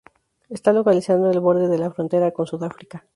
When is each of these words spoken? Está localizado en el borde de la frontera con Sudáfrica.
Está 0.49 0.73
localizado 0.73 1.25
en 1.29 1.35
el 1.35 1.39
borde 1.41 1.67
de 1.67 1.77
la 1.77 1.91
frontera 1.91 2.31
con 2.31 2.47
Sudáfrica. 2.47 3.05